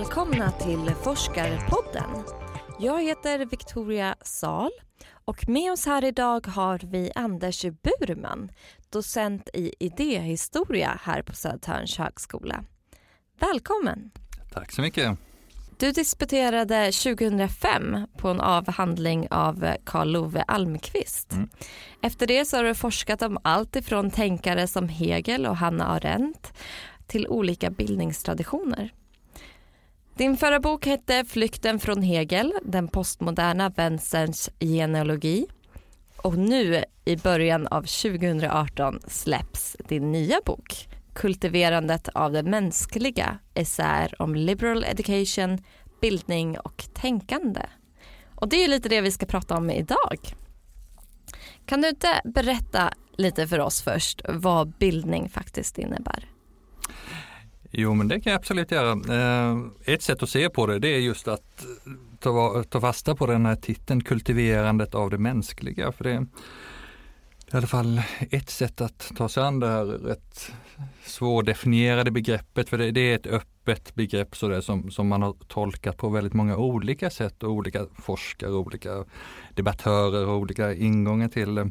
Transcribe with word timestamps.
Välkomna 0.00 0.50
till 0.50 0.94
Forskarpodden. 1.04 2.24
Jag 2.78 3.02
heter 3.02 3.46
Victoria 3.46 4.16
Sal 4.20 4.70
och 5.24 5.48
med 5.48 5.72
oss 5.72 5.86
här 5.86 6.04
idag 6.04 6.46
har 6.46 6.80
vi 6.84 7.12
Anders 7.14 7.62
Burman, 7.62 8.50
docent 8.90 9.48
i 9.54 9.74
idéhistoria 9.78 11.00
här 11.02 11.22
på 11.22 11.32
Södertörns 11.32 11.98
högskola. 11.98 12.64
Välkommen! 13.40 14.10
Tack 14.52 14.72
så 14.72 14.82
mycket! 14.82 15.18
Du 15.78 15.92
disputerade 15.92 16.92
2005 16.92 18.06
på 18.16 18.28
en 18.28 18.40
avhandling 18.40 19.26
av 19.30 19.74
Karl 19.84 20.08
Love 20.08 20.44
Almqvist. 20.46 21.32
Mm. 21.32 21.48
Efter 22.02 22.26
det 22.26 22.44
så 22.44 22.56
har 22.56 22.64
du 22.64 22.74
forskat 22.74 23.22
om 23.22 23.38
allt 23.42 23.76
ifrån 23.76 24.10
tänkare 24.10 24.66
som 24.66 24.88
Hegel 24.88 25.46
och 25.46 25.56
Hanna 25.56 25.86
Arendt 25.86 26.52
till 27.06 27.28
olika 27.28 27.70
bildningstraditioner. 27.70 28.92
Din 30.20 30.36
förra 30.36 30.60
bok 30.60 30.86
hette 30.86 31.24
Flykten 31.24 31.78
från 31.78 32.02
Hegel, 32.02 32.52
den 32.62 32.88
postmoderna 32.88 33.68
vänsterns 33.68 34.50
genealogi. 34.60 35.46
Och 36.16 36.38
nu 36.38 36.84
i 37.04 37.16
början 37.16 37.66
av 37.66 37.82
2018 37.82 39.00
släpps 39.06 39.76
din 39.88 40.12
nya 40.12 40.40
bok 40.46 40.88
Kultiverandet 41.14 42.08
av 42.08 42.32
det 42.32 42.42
mänskliga, 42.42 43.38
essäer 43.54 44.22
om 44.22 44.34
liberal 44.34 44.84
education, 44.84 45.58
bildning 46.00 46.58
och 46.58 46.84
tänkande. 46.94 47.62
Och 48.34 48.48
det 48.48 48.64
är 48.64 48.68
lite 48.68 48.88
det 48.88 49.00
vi 49.00 49.10
ska 49.10 49.26
prata 49.26 49.56
om 49.56 49.70
idag. 49.70 50.18
Kan 51.66 51.80
du 51.80 51.88
inte 51.88 52.20
berätta 52.24 52.92
lite 53.16 53.46
för 53.46 53.58
oss 53.58 53.82
först 53.82 54.22
vad 54.28 54.68
bildning 54.78 55.28
faktiskt 55.28 55.78
innebär? 55.78 56.29
Jo, 57.70 57.94
men 57.94 58.08
det 58.08 58.20
kan 58.20 58.30
jag 58.30 58.38
absolut 58.38 58.70
göra. 58.70 58.90
Eh, 58.92 59.58
ett 59.84 60.02
sätt 60.02 60.22
att 60.22 60.30
se 60.30 60.50
på 60.50 60.66
det, 60.66 60.78
det 60.78 60.88
är 60.88 60.98
just 60.98 61.28
att 61.28 61.64
eh, 61.64 61.92
ta, 62.18 62.64
ta 62.68 62.80
fasta 62.80 63.14
på 63.14 63.26
den 63.26 63.46
här 63.46 63.56
titeln, 63.56 64.04
kultiverandet 64.04 64.94
av 64.94 65.10
det 65.10 65.18
mänskliga. 65.18 65.92
För 65.92 66.04
det 66.04 66.10
är 66.10 66.26
i 67.52 67.56
alla 67.56 67.66
fall 67.66 68.02
ett 68.30 68.50
sätt 68.50 68.80
att 68.80 69.12
ta 69.16 69.28
sig 69.28 69.42
an 69.42 69.60
det 69.60 69.68
här 69.68 69.84
rätt 69.84 70.52
svårdefinierade 71.04 72.10
begreppet. 72.10 72.68
För 72.68 72.78
det, 72.78 72.90
det 72.90 73.00
är 73.00 73.14
ett 73.14 73.26
öppet 73.26 73.94
begrepp 73.94 74.36
så 74.36 74.48
det, 74.48 74.62
som, 74.62 74.90
som 74.90 75.08
man 75.08 75.22
har 75.22 75.32
tolkat 75.48 75.96
på 75.96 76.08
väldigt 76.08 76.34
många 76.34 76.56
olika 76.56 77.10
sätt 77.10 77.42
och 77.42 77.50
olika 77.50 77.86
forskare, 77.98 78.50
olika 78.50 79.04
debattörer 79.54 80.26
och 80.26 80.36
olika 80.36 80.74
ingångar 80.74 81.28
till 81.28 81.54
det. 81.54 81.70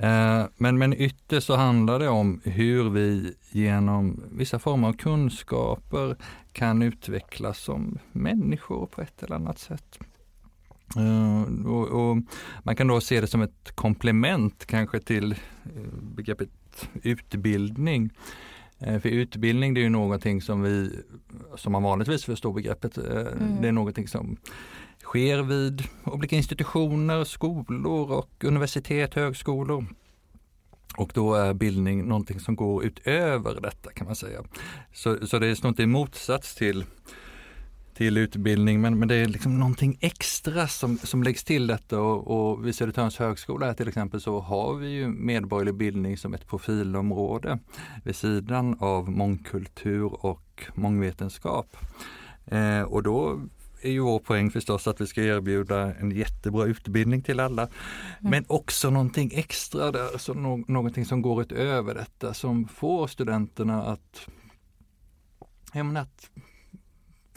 Eh, 0.00 0.44
men, 0.56 0.78
men 0.78 0.94
ytterst 0.94 1.46
så 1.46 1.56
handlar 1.56 1.98
det 1.98 2.08
om 2.08 2.40
hur 2.44 2.90
vi 2.90 3.34
genom 3.50 4.22
vissa 4.32 4.58
former 4.58 4.88
av 4.88 4.92
kunskaper 4.92 6.16
kan 6.52 6.82
utvecklas 6.82 7.58
som 7.58 7.98
människor 8.12 8.86
på 8.86 9.02
ett 9.02 9.22
eller 9.22 9.36
annat 9.36 9.58
sätt. 9.58 9.98
Eh, 10.96 11.66
och, 11.66 11.88
och, 11.88 12.16
man 12.62 12.76
kan 12.76 12.86
då 12.86 13.00
se 13.00 13.20
det 13.20 13.26
som 13.26 13.42
ett 13.42 13.72
komplement 13.74 14.66
kanske 14.66 15.00
till 15.00 15.32
eh, 15.32 15.92
begreppet 16.02 16.50
utbildning. 17.02 18.10
Uh, 18.86 18.98
för 18.98 19.08
utbildning 19.08 19.74
det 19.74 19.80
är 19.80 19.82
ju 19.82 19.88
någonting 19.88 20.42
som 20.42 20.62
vi, 20.62 20.90
som 21.56 21.72
man 21.72 21.82
vanligtvis 21.82 22.24
förstår 22.24 22.52
begreppet, 22.52 22.96
mm. 22.98 23.62
det 23.62 23.68
är 23.68 23.72
någonting 23.72 24.08
som 24.08 24.36
sker 25.02 25.42
vid 25.42 25.82
olika 26.04 26.36
institutioner, 26.36 27.24
skolor 27.24 28.10
och 28.12 28.44
universitet, 28.44 29.14
högskolor. 29.14 29.86
Och 30.96 31.10
då 31.14 31.34
är 31.34 31.54
bildning 31.54 32.08
någonting 32.08 32.40
som 32.40 32.56
går 32.56 32.84
utöver 32.84 33.60
detta 33.60 33.92
kan 33.92 34.06
man 34.06 34.16
säga. 34.16 34.42
Så, 34.92 35.26
så 35.26 35.38
det 35.38 35.56
står 35.56 35.68
inte 35.68 35.82
i 35.82 35.86
motsats 35.86 36.54
till, 36.54 36.84
till 38.00 38.16
utbildning 38.16 38.80
men, 38.80 38.98
men 38.98 39.08
det 39.08 39.14
är 39.14 39.26
liksom 39.26 39.58
någonting 39.58 39.98
extra 40.00 40.68
som, 40.68 40.98
som 40.98 41.22
läggs 41.22 41.44
till 41.44 41.66
detta 41.66 42.00
och, 42.00 42.50
och 42.50 42.66
vid 42.66 42.74
Södertörns 42.74 43.18
högskola 43.18 43.66
här 43.66 43.74
till 43.74 43.88
exempel 43.88 44.20
så 44.20 44.40
har 44.40 44.74
vi 44.74 44.88
ju 44.88 45.08
medborgerlig 45.08 45.74
bildning 45.74 46.16
som 46.16 46.34
ett 46.34 46.46
profilområde 46.46 47.58
vid 48.04 48.16
sidan 48.16 48.76
av 48.80 49.10
mångkultur 49.10 50.26
och 50.26 50.64
mångvetenskap. 50.74 51.76
Eh, 52.46 52.82
och 52.82 53.02
då 53.02 53.40
är 53.82 53.90
ju 53.90 54.00
vår 54.00 54.18
poäng 54.18 54.50
förstås 54.50 54.86
att 54.86 55.00
vi 55.00 55.06
ska 55.06 55.22
erbjuda 55.22 55.94
en 55.94 56.10
jättebra 56.10 56.64
utbildning 56.64 57.22
till 57.22 57.40
alla. 57.40 57.62
Mm. 57.62 58.30
Men 58.30 58.44
också 58.48 58.90
någonting 58.90 59.30
extra 59.34 59.92
där, 59.92 60.18
så 60.18 60.34
no 60.34 60.64
någonting 60.68 61.04
som 61.04 61.22
går 61.22 61.42
utöver 61.42 61.94
detta 61.94 62.34
som 62.34 62.68
får 62.68 63.06
studenterna 63.06 63.82
att, 63.82 64.28
ja, 65.72 66.00
att 66.00 66.30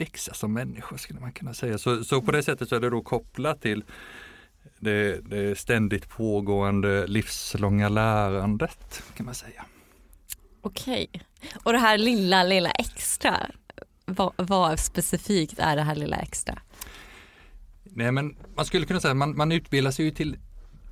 växa 0.04 0.34
som 0.34 0.54
människor 0.54 0.98
skulle 0.98 1.20
man 1.20 1.32
kunna 1.32 1.54
säga. 1.54 1.78
Så, 1.78 2.04
så 2.04 2.22
på 2.22 2.32
det 2.32 2.44
sättet 2.44 2.70
så 2.70 2.76
är 2.76 2.80
det 2.80 2.90
då 2.90 3.02
kopplat 3.02 3.62
till 3.62 3.84
det, 4.80 5.22
det 5.30 5.58
ständigt 5.58 6.10
pågående 6.10 7.08
livslånga 7.08 7.90
lärandet 7.90 9.04
kan 9.16 9.26
man 9.26 9.36
säga. 9.36 9.66
Okej, 10.62 11.10
och 11.64 11.74
det 11.74 11.80
här 11.80 11.98
lilla, 11.98 12.44
lilla 12.44 12.72
extra, 12.72 13.38
vad, 14.06 14.34
vad, 14.38 14.80
specifikt 14.80 15.60
är 15.60 15.76
det 15.76 15.82
här 15.82 15.96
lilla 15.96 16.18
extra? 16.18 16.60
Nej 17.84 18.12
men 18.12 18.36
man 18.56 18.66
skulle 18.66 18.86
kunna 18.86 19.00
säga 19.00 19.12
att 19.12 19.18
man, 19.18 19.38
man 19.38 19.52
utbildar 19.52 19.92
sig 19.92 20.06
ju 20.06 20.12
till 20.12 20.38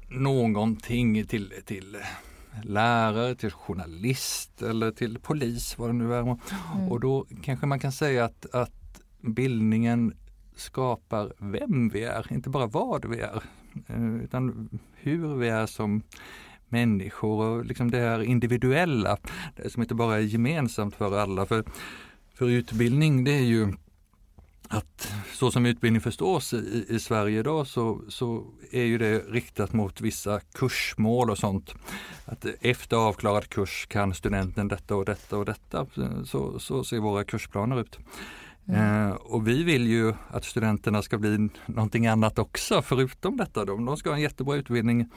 någonting, 0.09 1.27
till, 1.27 1.53
till 1.65 1.97
lärare, 2.63 3.35
till 3.35 3.51
journalist 3.51 4.61
eller 4.61 4.91
till 4.91 5.19
polis, 5.19 5.77
vad 5.77 5.89
det 5.89 5.93
nu 5.93 6.13
är. 6.13 6.21
Mm. 6.21 6.37
Och 6.89 6.99
då 6.99 7.25
kanske 7.43 7.65
man 7.65 7.79
kan 7.79 7.91
säga 7.91 8.25
att, 8.25 8.45
att 8.53 8.80
bildningen 9.21 10.13
skapar 10.55 11.33
vem 11.37 11.89
vi 11.89 12.03
är, 12.03 12.33
inte 12.33 12.49
bara 12.49 12.67
vad 12.67 13.05
vi 13.05 13.19
är, 13.19 13.43
eh, 13.87 14.15
utan 14.15 14.69
hur 14.93 15.35
vi 15.35 15.47
är 15.47 15.65
som 15.65 16.03
människor 16.69 17.45
och 17.45 17.65
liksom 17.65 17.91
det 17.91 17.99
här 17.99 18.23
individuella, 18.23 19.17
det 19.55 19.69
som 19.69 19.81
inte 19.81 19.95
bara 19.95 20.15
är 20.15 20.21
gemensamt 20.21 20.95
för 20.95 21.17
alla. 21.17 21.45
För 21.45 21.63
för 22.41 22.49
utbildning 22.49 23.23
det 23.23 23.31
är 23.31 23.43
ju 23.43 23.73
att 24.67 25.13
så 25.33 25.51
som 25.51 25.65
utbildning 25.65 26.01
förstås 26.01 26.53
i, 26.53 26.85
i 26.89 26.99
Sverige 26.99 27.39
idag 27.39 27.67
så, 27.67 28.01
så 28.07 28.45
är 28.71 28.83
ju 28.83 28.97
det 28.97 29.19
riktat 29.19 29.73
mot 29.73 30.01
vissa 30.01 30.39
kursmål 30.39 31.29
och 31.29 31.37
sånt. 31.37 31.75
Att 32.25 32.45
efter 32.61 32.97
avklarad 32.97 33.49
kurs 33.49 33.85
kan 33.89 34.13
studenten 34.13 34.67
detta 34.67 34.95
och 34.95 35.05
detta 35.05 35.37
och 35.37 35.45
detta. 35.45 35.87
Så, 36.25 36.59
så 36.59 36.83
ser 36.83 36.99
våra 36.99 37.23
kursplaner 37.23 37.81
ut. 37.81 37.99
Mm. 38.67 39.09
Eh, 39.09 39.15
och 39.15 39.47
vi 39.47 39.63
vill 39.63 39.87
ju 39.87 40.13
att 40.27 40.45
studenterna 40.45 41.01
ska 41.01 41.17
bli 41.17 41.49
någonting 41.65 42.07
annat 42.07 42.39
också 42.39 42.81
förutom 42.81 43.37
detta. 43.37 43.65
De, 43.65 43.85
de 43.85 43.97
ska 43.97 44.09
ha 44.09 44.15
en 44.15 44.21
jättebra 44.21 44.55
utbildning 44.55 45.09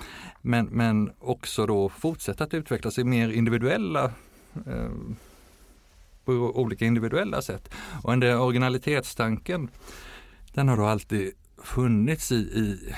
men, 0.43 0.66
men 0.66 1.10
också 1.19 1.66
då 1.66 1.88
fortsätta 1.88 2.44
att 2.44 2.54
utvecklas 2.54 2.99
i 2.99 3.04
mer 3.04 3.28
individuella 3.28 4.04
eh, 4.66 4.91
på 6.25 6.33
olika 6.33 6.84
individuella 6.84 7.43
sätt. 7.43 7.75
Och 8.03 8.10
den 8.10 8.21
där 8.21 8.41
originalitetstanken 8.41 9.69
den 10.53 10.69
har 10.69 10.77
då 10.77 10.84
alltid 10.84 11.33
funnits 11.62 12.33
i, 12.33 12.34
i, 12.34 12.94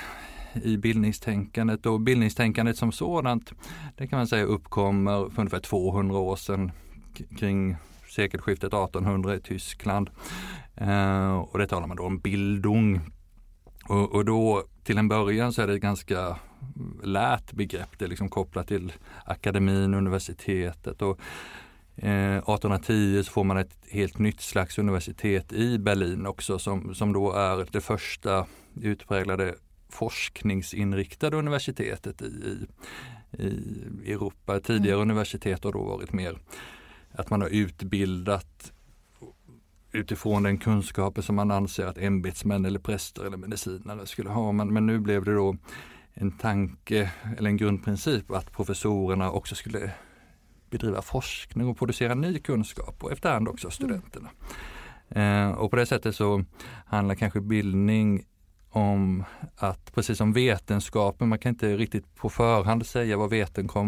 i 0.63 0.77
bildningstänkandet 0.77 1.85
och 1.85 2.01
bildningstänkandet 2.01 2.77
som 2.77 2.91
sådant 2.91 3.51
det 3.95 4.07
kan 4.07 4.17
man 4.19 4.27
säga 4.27 4.43
uppkommer 4.43 5.29
för 5.29 5.41
ungefär 5.41 5.59
200 5.59 6.17
år 6.17 6.35
sedan 6.35 6.71
kring 7.37 7.77
sekelskiftet 8.17 8.73
1800 8.73 9.35
i 9.35 9.39
Tyskland. 9.39 10.09
Eh, 10.75 11.37
och 11.37 11.59
det 11.59 11.67
talar 11.67 11.87
man 11.87 11.97
då 11.97 12.03
om 12.03 12.19
bildung. 12.19 13.01
Och, 13.89 14.15
och, 14.15 14.25
då 14.25 14.63
till 14.83 14.97
en 14.97 15.07
början 15.07 15.53
så 15.53 15.61
är 15.61 15.67
det 15.67 15.73
ett 15.73 15.81
ganska 15.81 16.39
lärt 17.03 17.51
begrepp. 17.53 17.89
Det 17.99 18.05
är 18.05 18.09
liksom 18.09 18.29
kopplat 18.29 18.67
till 18.67 18.93
akademin, 19.25 19.93
universitetet 19.93 21.01
och 21.01 21.19
1810 21.95 23.17
eh, 23.17 23.23
så 23.23 23.31
får 23.31 23.43
man 23.43 23.57
ett 23.57 23.77
helt 23.91 24.19
nytt 24.19 24.41
slags 24.41 24.77
universitet 24.77 25.53
i 25.53 25.77
Berlin 25.77 26.25
också 26.25 26.59
som, 26.59 26.95
som 26.95 27.13
då 27.13 27.33
är 27.33 27.67
det 27.71 27.81
första 27.81 28.45
utpräglade 28.81 29.55
forskningsinriktade 29.89 31.37
universitetet 31.37 32.21
i, 32.21 32.67
i 34.03 34.11
Europa. 34.11 34.59
Tidigare 34.59 35.01
mm. 35.01 35.09
universitet 35.09 35.63
har 35.63 35.71
då 35.71 35.83
varit 35.83 36.13
mer 36.13 36.37
att 37.11 37.29
man 37.29 37.41
har 37.41 37.49
utbildat 37.49 38.73
utifrån 39.91 40.43
den 40.43 40.57
kunskapen 40.57 41.23
som 41.23 41.35
man 41.35 41.51
anser 41.51 41.85
att 41.85 41.97
ämbetsmän 41.97 42.65
eller 42.65 42.79
präster 42.79 43.25
eller 43.25 43.37
medicinare 43.37 44.05
skulle 44.05 44.29
ha. 44.29 44.51
Men, 44.51 44.73
men 44.73 44.85
nu 44.85 44.99
blev 44.99 45.23
det 45.23 45.33
då 45.33 45.57
en 46.13 46.31
tanke 46.31 47.11
eller 47.37 47.49
en 47.49 47.57
grundprincip 47.57 48.31
att 48.31 48.51
professorerna 48.51 49.31
också 49.31 49.55
skulle 49.55 49.91
bedriva 50.69 51.01
forskning 51.01 51.67
och 51.67 51.77
producera 51.77 52.15
ny 52.15 52.39
kunskap 52.39 53.03
och 53.03 53.11
efterhand 53.11 53.47
också 53.47 53.69
studenterna. 53.69 54.29
Mm. 55.09 55.49
Eh, 55.49 55.57
och 55.57 55.71
på 55.71 55.77
det 55.77 55.85
sättet 55.85 56.15
så 56.15 56.43
handlar 56.85 57.15
kanske 57.15 57.41
bildning 57.41 58.25
om 58.69 59.23
att 59.55 59.93
precis 59.93 60.17
som 60.17 60.33
vetenskapen, 60.33 61.27
man 61.27 61.39
kan 61.39 61.49
inte 61.49 61.77
riktigt 61.77 62.15
på 62.15 62.29
förhand 62.29 62.85
säga 62.85 63.17
vad 63.17 63.29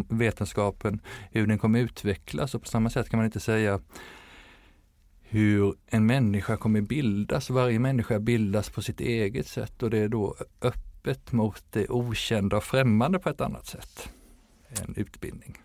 vetenskapen, 0.09 1.01
hur 1.31 1.47
den 1.47 1.59
kommer 1.59 1.79
utvecklas 1.79 2.55
och 2.55 2.61
på 2.61 2.67
samma 2.67 2.89
sätt 2.89 3.09
kan 3.09 3.17
man 3.17 3.25
inte 3.25 3.39
säga 3.39 3.79
hur 5.21 5.75
en 5.87 6.05
människa 6.05 6.57
kommer 6.57 6.81
bildas. 6.81 7.49
Varje 7.49 7.79
människa 7.79 8.19
bildas 8.19 8.69
på 8.69 8.81
sitt 8.81 8.99
eget 8.99 9.47
sätt 9.47 9.83
och 9.83 9.89
det 9.89 9.97
är 9.97 10.09
då 10.09 10.35
öppet 10.61 11.31
mot 11.31 11.63
det 11.69 11.89
okända 11.89 12.57
och 12.57 12.63
främmande 12.63 13.19
på 13.19 13.29
ett 13.29 13.41
annat 13.41 13.65
sätt. 13.65 14.09
En 14.69 14.93
utbildning. 14.97 15.57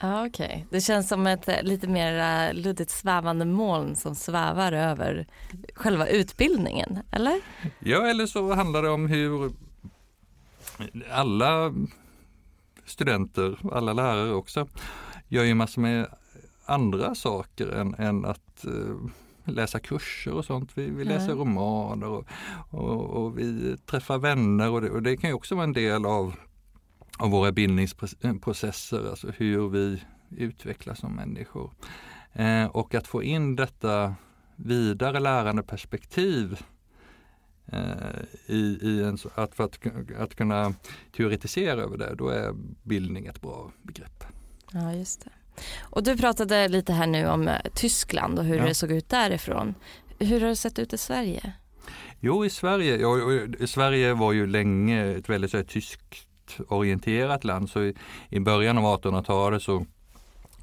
Ja, 0.00 0.26
Okej, 0.26 0.46
okay. 0.46 0.64
det 0.70 0.80
känns 0.80 1.08
som 1.08 1.26
ett 1.26 1.48
eh, 1.48 1.62
lite 1.62 1.88
mer 1.88 2.48
uh, 2.48 2.54
luddigt 2.54 2.90
svävande 2.90 3.44
moln 3.44 3.96
som 3.96 4.14
svävar 4.14 4.72
över 4.72 5.26
själva 5.74 6.06
utbildningen, 6.06 6.98
eller? 7.10 7.40
Ja, 7.78 8.06
eller 8.06 8.26
så 8.26 8.52
handlar 8.52 8.82
det 8.82 8.90
om 8.90 9.06
hur 9.06 9.52
alla 11.10 11.74
studenter, 12.84 13.58
alla 13.72 13.92
lärare 13.92 14.32
också, 14.32 14.68
gör 15.28 15.44
ju 15.44 15.54
massor 15.54 15.82
med 15.82 16.06
andra 16.64 17.14
saker 17.14 17.68
än, 17.68 17.94
än 17.94 18.24
att 18.24 18.64
uh, 18.66 18.96
läsa 19.44 19.80
kurser 19.80 20.32
och 20.32 20.44
sånt. 20.44 20.70
Vi, 20.74 20.90
vi 20.90 21.04
läser 21.04 21.32
mm. 21.32 21.38
romaner 21.38 22.08
och, 22.08 22.24
och, 22.70 23.04
och, 23.04 23.38
vi 23.38 23.76
träffar 23.86 24.18
vänner 24.18 24.70
och 24.70 24.80
det, 24.80 24.90
och 24.90 25.02
det 25.02 25.16
kan 25.16 25.30
ju 25.30 25.34
också 25.34 25.54
vara 25.54 25.64
en 25.64 25.72
del 25.72 26.06
av 26.06 26.34
av 27.18 27.30
våra 27.30 27.52
bildningsprocesser, 27.52 29.10
alltså 29.10 29.30
hur 29.36 29.68
vi 29.68 30.02
utvecklas 30.30 30.98
som 30.98 31.16
människor. 31.16 31.72
Eh, 32.32 32.64
och 32.64 32.94
att 32.94 33.06
få 33.06 33.22
in 33.22 33.56
detta 33.56 34.14
vidare 34.56 35.20
lärande 35.20 35.62
perspektiv 35.62 36.58
eh, 37.66 38.20
i, 38.46 38.78
i 38.82 39.02
en, 39.02 39.18
att, 39.34 39.54
för 39.54 39.64
att, 39.64 39.78
att 40.18 40.34
kunna 40.34 40.74
teoretisera 41.16 41.82
över 41.82 41.98
det, 41.98 42.14
då 42.14 42.28
är 42.28 42.52
bildning 42.82 43.26
ett 43.26 43.40
bra 43.40 43.72
begrepp. 43.82 44.24
Ja, 44.72 44.92
just 44.92 45.24
det. 45.24 45.30
Och 45.80 46.02
du 46.02 46.16
pratade 46.16 46.68
lite 46.68 46.92
här 46.92 47.06
nu 47.06 47.28
om 47.28 47.48
eh, 47.48 47.60
Tyskland 47.74 48.38
och 48.38 48.44
hur 48.44 48.56
ja. 48.56 48.64
det 48.64 48.74
såg 48.74 48.92
ut 48.92 49.08
därifrån. 49.08 49.74
Hur 50.18 50.40
har 50.40 50.48
det 50.48 50.56
sett 50.56 50.78
ut 50.78 50.92
i 50.92 50.98
Sverige? 50.98 51.52
Jo, 52.20 52.44
i 52.44 52.50
Sverige, 52.50 52.96
ja, 52.96 53.66
Sverige 53.66 54.14
var 54.14 54.32
ju 54.32 54.46
länge 54.46 55.04
ett 55.04 55.28
väldigt 55.28 55.50
så 55.50 55.56
här, 55.56 55.64
tyskt 55.64 56.27
orienterat 56.68 57.44
land. 57.44 57.70
Så 57.70 57.82
i, 57.82 57.94
i 58.28 58.40
början 58.40 58.78
av 58.78 58.84
1800-talet 58.84 59.62
så, 59.62 59.86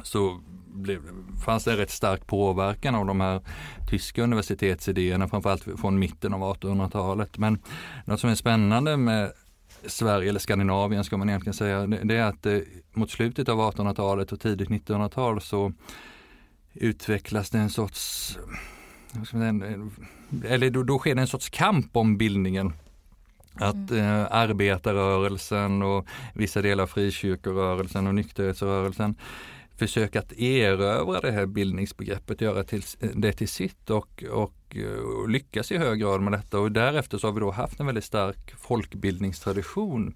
så 0.03 0.39
blev, 0.73 0.99
fanns 1.45 1.63
det 1.63 1.71
en 1.71 1.77
rätt 1.77 1.91
stark 1.91 2.27
påverkan 2.27 2.95
av 2.95 3.05
de 3.05 3.21
här 3.21 3.41
tyska 3.89 4.23
universitetsidéerna, 4.23 5.27
framförallt 5.27 5.67
från 5.79 5.99
mitten 5.99 6.33
av 6.33 6.41
1800-talet. 6.41 7.37
Men 7.37 7.59
något 8.05 8.19
som 8.19 8.29
är 8.29 8.35
spännande 8.35 8.97
med 8.97 9.31
Sverige, 9.85 10.29
eller 10.29 10.39
Skandinavien 10.39 11.03
ska 11.03 11.17
man 11.17 11.29
egentligen 11.29 11.53
säga, 11.53 11.87
det 11.87 12.15
är 12.15 12.23
att 12.23 12.45
eh, 12.45 12.59
mot 12.93 13.11
slutet 13.11 13.49
av 13.49 13.59
1800-talet 13.59 14.31
och 14.31 14.39
tidigt 14.39 14.69
1900-tal 14.69 15.41
så 15.41 15.73
utvecklas 16.73 17.49
det 17.49 17.57
en 17.57 17.69
sorts, 17.69 18.37
eller 20.45 20.69
då, 20.69 20.83
då 20.83 20.99
sker 20.99 21.15
det 21.15 21.21
en 21.21 21.27
sorts 21.27 21.49
kamp 21.49 21.97
om 21.97 22.17
bildningen 22.17 22.73
att 23.55 23.91
mm. 23.91 24.05
eh, 24.05 24.27
arbetarrörelsen 24.31 25.81
och 25.81 26.07
vissa 26.33 26.61
delar 26.61 26.83
av 26.83 26.87
frikyrkorörelsen 26.87 28.07
och 28.07 28.15
nykterhetsrörelsen 28.15 29.15
försöka 29.77 30.19
att 30.19 30.33
erövra 30.33 31.19
det 31.19 31.31
här 31.31 31.45
bildningsbegreppet, 31.45 32.41
göra 32.41 32.63
till, 32.63 32.83
det 33.15 33.33
till 33.33 33.47
sitt 33.47 33.89
och, 33.89 34.23
och, 34.31 34.77
och, 35.21 35.29
lyckas 35.29 35.71
i 35.71 35.77
hög 35.77 35.99
grad 35.99 36.21
med 36.21 36.33
detta. 36.33 36.59
Och 36.59 36.71
därefter 36.71 37.17
så 37.17 37.27
har 37.27 37.33
vi 37.33 37.39
då 37.39 37.51
haft 37.51 37.79
en 37.79 37.85
väldigt 37.85 38.03
stark 38.03 38.53
folkbildningstradition 38.57 40.13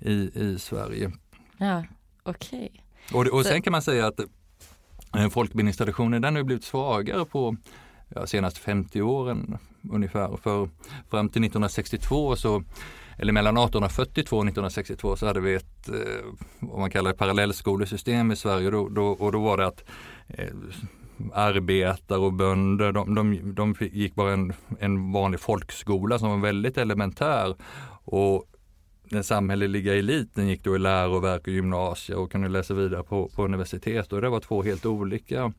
i, 0.00 0.30
i 0.34 0.58
Sverige. 0.58 1.12
Ja, 1.58 1.84
okej. 2.22 2.70
Okay. 3.08 3.20
Och, 3.20 3.38
och 3.38 3.46
sen 3.46 3.62
kan 3.62 3.70
man 3.70 3.82
säga 3.82 4.06
att 4.06 4.20
eh, 5.16 5.28
folkbildningstraditionen 5.28 6.22
den 6.22 6.36
har 6.36 6.42
blivit 6.42 6.64
svagare 6.64 7.24
på 7.24 7.56
ja, 8.08 8.26
senaste 8.26 8.60
50 8.60 9.02
åren 9.02 9.58
ungefär. 9.92 10.36
För 10.36 10.68
fram 11.10 11.28
till 11.28 11.44
1962 11.44 12.36
så 12.36 12.62
eller 13.18 13.32
mellan 13.32 13.56
1842 13.56 14.36
och 14.36 14.44
1962 14.44 15.16
så 15.16 15.26
hade 15.26 15.40
vi 15.40 15.54
ett, 15.54 15.88
eh, 15.88 16.24
vad 16.58 16.80
man 16.80 16.90
kallar 16.90 17.12
parallellskolesystem 17.12 18.30
i 18.30 18.36
Sverige 18.36 18.70
då, 18.70 18.88
då, 18.88 19.06
och 19.06 19.32
då 19.32 19.40
var 19.40 19.56
det 19.56 19.66
att 19.66 19.84
eh, 20.28 20.46
arbetare 21.32 22.18
och 22.18 22.32
bönder, 22.32 22.92
de, 22.92 23.14
de, 23.14 23.54
de 23.54 23.74
gick 23.80 24.14
bara 24.14 24.32
en, 24.32 24.52
en 24.78 25.12
vanlig 25.12 25.40
folkskola 25.40 26.18
som 26.18 26.30
var 26.30 26.38
väldigt 26.38 26.78
elementär. 26.78 27.54
Och 28.04 28.44
den 29.10 29.24
samhälleliga 29.24 29.94
eliten 29.94 30.48
gick 30.48 30.64
då 30.64 30.76
i 30.76 30.78
läroverk 30.78 31.46
och 31.46 31.52
gymnasier 31.52 32.18
och 32.18 32.32
kunde 32.32 32.48
läsa 32.48 32.74
vidare 32.74 33.02
på, 33.02 33.28
på 33.28 33.44
universitet 33.44 34.12
och 34.12 34.20
det 34.20 34.28
var 34.28 34.40
två 34.40 34.62
helt 34.62 34.86
olika 34.86 35.52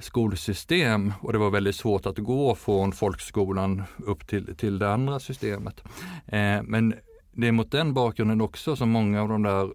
skolsystem 0.00 1.12
och 1.20 1.32
det 1.32 1.38
var 1.38 1.50
väldigt 1.50 1.76
svårt 1.76 2.06
att 2.06 2.18
gå 2.18 2.54
från 2.54 2.92
folkskolan 2.92 3.82
upp 3.98 4.26
till, 4.26 4.56
till 4.56 4.78
det 4.78 4.92
andra 4.92 5.20
systemet. 5.20 5.82
Eh, 6.26 6.62
men 6.62 6.94
det 7.32 7.48
är 7.48 7.52
mot 7.52 7.70
den 7.70 7.94
bakgrunden 7.94 8.40
också 8.40 8.76
som 8.76 8.90
många 8.90 9.22
av 9.22 9.28
de 9.28 9.42
där 9.42 9.70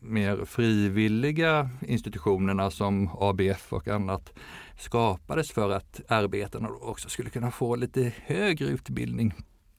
mer 0.00 0.44
frivilliga 0.44 1.70
institutionerna 1.86 2.70
som 2.70 3.10
ABF 3.20 3.72
och 3.72 3.88
annat 3.88 4.32
skapades 4.78 5.50
för 5.50 5.70
att 5.70 6.00
arbetarna 6.08 6.68
också 6.68 7.08
skulle 7.08 7.30
kunna 7.30 7.50
få 7.50 7.76
lite 7.76 8.12
högre 8.26 8.66
utbildning. 8.66 9.34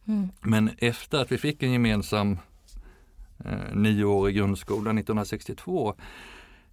Mm. 0.07 0.29
Men 0.41 0.69
efter 0.77 1.17
att 1.17 1.31
vi 1.31 1.37
fick 1.37 1.63
en 1.63 1.71
gemensam 1.71 2.37
eh, 3.45 3.75
nioårig 3.75 4.35
grundskola 4.35 4.89
1962 4.89 5.95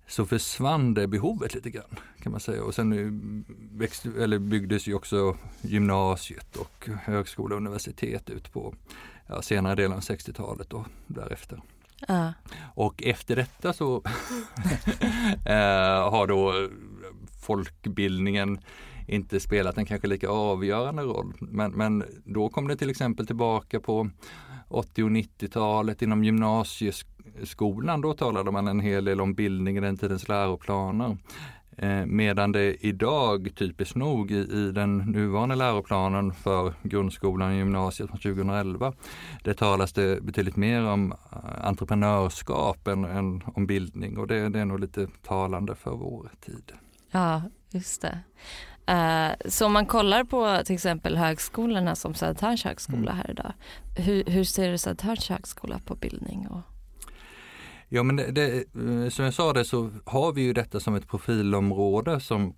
så 0.09 0.27
försvann 0.27 0.95
det 0.95 1.07
behovet 1.07 1.55
lite 1.55 1.71
grann 1.71 1.99
kan 2.21 2.33
man 2.33 2.41
säga. 2.41 2.63
Och 2.63 2.75
sen 2.75 3.45
växte, 3.73 4.11
eller 4.19 4.39
byggdes 4.39 4.87
ju 4.87 4.95
också 4.95 5.37
gymnasiet 5.61 6.57
och 6.57 6.89
högskola 7.05 7.55
och 7.55 7.61
universitet 7.61 8.31
ut 8.31 8.53
på 8.53 8.75
ja, 9.27 9.43
senare 9.43 9.75
delen 9.75 9.93
av 9.93 10.01
60-talet 10.01 10.73
och 10.73 10.87
därefter. 11.07 11.61
Uh. 12.11 12.31
Och 12.75 13.03
efter 13.03 13.37
detta 13.37 13.73
så 13.73 13.97
eh, 15.47 16.11
har 16.11 16.27
då 16.27 16.69
folkbildningen 17.41 18.59
inte 19.07 19.41
spelat 19.41 19.79
en 19.79 19.87
kanske 19.87 20.09
lika 20.09 20.29
avgörande 20.29 21.03
roll. 21.03 21.33
Men, 21.39 21.73
men 21.73 22.05
då 22.25 22.49
kom 22.49 22.69
det 22.69 22.77
till 22.77 22.91
exempel 22.91 23.27
tillbaka 23.27 23.81
på 23.81 24.11
80 24.69 25.05
och 25.05 25.11
90-talet 25.11 26.03
inom 26.03 26.25
gymnasieskolan. 26.25 28.01
Då 28.01 28.15
talade 28.15 28.51
man 28.51 28.69
en 28.69 28.81
hel 28.81 29.05
del 29.05 29.21
om 29.21 29.35
bildning 29.35 29.77
i 29.77 29.81
den 29.81 29.97
tidens 29.97 30.29
läroplaner. 30.29 31.17
Eh, 31.79 32.07
medan 32.07 32.53
det 32.53 32.87
idag, 32.87 33.55
typiskt 33.55 33.97
nog, 33.97 34.31
i, 34.31 34.35
i, 34.35 34.73
den 34.73 34.99
nuvarande 34.99 35.55
läroplanen 35.55 36.33
för 36.33 36.75
grundskolan 36.83 37.51
och 37.51 37.57
gymnasiet 37.57 38.11
från 38.11 38.19
2011, 38.19 38.93
det 39.45 39.55
talas 39.55 39.93
det 39.93 40.23
betydligt 40.23 40.57
mer 40.57 40.85
om 40.85 41.13
eh, 41.13 41.67
entreprenörskap 41.67 42.89
än, 42.89 43.05
än 43.05 43.43
om 43.55 43.67
bildning 43.67 44.19
och 44.19 44.27
det, 44.27 44.49
det 44.49 44.61
är 44.61 44.65
nog 44.65 44.81
lite 44.81 45.07
talande 45.23 45.75
för 45.75 45.91
vår 45.91 46.31
tid. 46.41 46.73
Ja, 47.11 47.43
just 47.71 48.03
det. 48.03 48.19
Uh, 48.91 49.49
så 49.49 49.67
om 49.67 49.73
man 49.73 49.87
kollar 49.87 50.25
på 50.25 50.63
till 50.65 50.75
exempel 50.75 51.17
högskolorna 51.17 51.95
som 51.95 52.15
Södertörns 52.15 52.65
högskola 52.65 53.13
mm. 53.13 53.17
här 53.17 53.31
idag. 53.31 53.53
Hur, 53.97 54.25
hur 54.25 54.45
ser 54.45 54.77
Södertörns 54.77 55.29
högskola 55.29 55.81
på 55.87 55.95
bildning? 55.95 56.49
Och... 56.49 56.61
Ja 57.89 58.03
men 58.03 58.17
det, 58.17 58.31
det, 58.31 58.57
eh, 58.57 59.09
som 59.09 59.25
jag 59.25 59.35
sa 59.35 59.53
det 59.53 59.65
så 59.65 59.91
har 60.05 60.33
vi 60.33 60.43
ju 60.43 60.53
detta 60.53 60.81
som 60.81 60.95
ett 60.95 61.09
profilområde 61.09 62.21
som, 62.21 62.55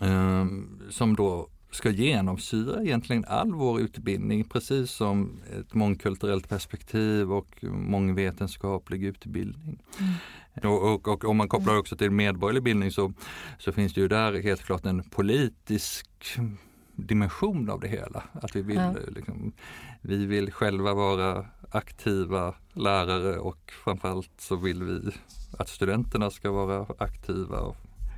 um, 0.00 0.82
som 0.90 1.16
då 1.16 1.48
ska 1.70 1.90
genomsyra 1.90 2.82
egentligen 2.82 3.24
all 3.28 3.54
vår 3.54 3.80
utbildning 3.80 4.44
precis 4.44 4.90
som 4.90 5.40
ett 5.60 5.74
mångkulturellt 5.74 6.48
perspektiv 6.48 7.32
och 7.32 7.64
mångvetenskaplig 7.64 9.04
utbildning. 9.04 9.82
Mm. 9.98 10.12
Och, 10.62 10.92
och, 10.94 11.08
och, 11.08 11.24
om 11.24 11.36
man 11.36 11.48
kopplar 11.48 11.78
också 11.78 11.96
till 11.96 12.10
medborgerlig 12.10 12.62
bildning 12.62 12.90
så, 12.90 13.12
så 13.58 13.72
finns 13.72 13.94
det 13.94 14.00
ju 14.00 14.08
där 14.08 14.42
helt 14.42 14.62
klart 14.62 14.86
en 14.86 15.02
politisk 15.02 16.08
dimension 16.96 17.70
av 17.70 17.80
det 17.80 17.88
hela. 17.88 18.22
Att 18.32 18.56
vi 18.56 18.62
vill, 18.62 18.76
ja. 18.76 18.94
liksom, 19.08 19.52
vi 20.00 20.26
vill 20.26 20.52
själva 20.52 20.94
vara 20.94 21.46
aktiva 21.70 22.54
lärare 22.72 23.38
och 23.38 23.72
framförallt 23.84 24.30
så 24.38 24.56
vill 24.56 24.82
vi 24.82 25.10
att 25.58 25.68
studenterna 25.68 26.30
ska 26.30 26.50
vara 26.50 26.86
aktiva 26.98 27.58
och 27.58 27.76